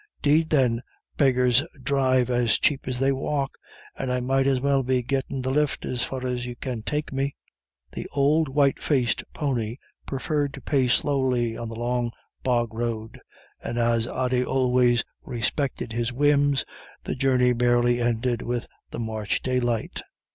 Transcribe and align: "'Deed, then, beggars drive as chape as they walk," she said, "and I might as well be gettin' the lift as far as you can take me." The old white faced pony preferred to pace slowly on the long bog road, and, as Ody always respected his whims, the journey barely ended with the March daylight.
"'Deed, 0.23 0.49
then, 0.49 0.81
beggars 1.15 1.63
drive 1.79 2.31
as 2.31 2.57
chape 2.57 2.87
as 2.87 2.97
they 2.99 3.11
walk," 3.11 3.51
she 3.95 3.99
said, 3.99 4.03
"and 4.05 4.11
I 4.11 4.19
might 4.19 4.47
as 4.47 4.59
well 4.59 4.81
be 4.81 5.03
gettin' 5.03 5.43
the 5.43 5.51
lift 5.51 5.85
as 5.85 6.03
far 6.03 6.25
as 6.25 6.43
you 6.47 6.55
can 6.55 6.81
take 6.81 7.13
me." 7.13 7.35
The 7.91 8.07
old 8.11 8.49
white 8.49 8.81
faced 8.81 9.23
pony 9.35 9.77
preferred 10.07 10.55
to 10.55 10.61
pace 10.61 10.95
slowly 10.95 11.55
on 11.55 11.69
the 11.69 11.75
long 11.75 12.09
bog 12.41 12.73
road, 12.73 13.21
and, 13.61 13.77
as 13.77 14.07
Ody 14.07 14.43
always 14.43 15.03
respected 15.23 15.93
his 15.93 16.11
whims, 16.11 16.65
the 17.03 17.13
journey 17.13 17.53
barely 17.53 18.01
ended 18.01 18.41
with 18.41 18.65
the 18.89 18.97
March 18.99 19.43
daylight. 19.43 20.01